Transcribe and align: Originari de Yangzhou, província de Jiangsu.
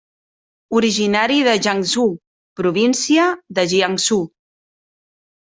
Originari 0.77 1.37
de 1.47 1.53
Yangzhou, 1.65 2.15
província 2.61 3.27
de 3.59 3.67
Jiangsu. 3.75 4.19